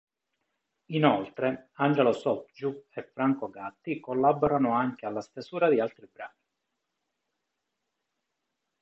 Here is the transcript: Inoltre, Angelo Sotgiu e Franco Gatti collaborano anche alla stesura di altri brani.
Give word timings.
Inoltre, 0.93 1.69
Angelo 1.75 2.11
Sotgiu 2.11 2.85
e 2.91 3.03
Franco 3.13 3.51
Gatti 3.51 3.99
collaborano 3.99 4.73
anche 4.73 5.05
alla 5.05 5.21
stesura 5.21 5.69
di 5.69 5.79
altri 5.79 6.09
brani. 6.11 6.39